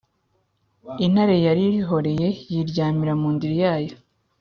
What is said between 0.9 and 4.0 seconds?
intare yarihoreye yiryamira mu ndiri yayo.